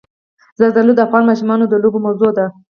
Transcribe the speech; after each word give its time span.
زردالو 0.59 0.93
د 0.95 0.99
افغان 1.07 1.23
ماشومانو 1.29 1.63
د 1.69 1.73
لوبو 1.83 1.99
موضوع 2.05 2.31
ده. 2.37 2.45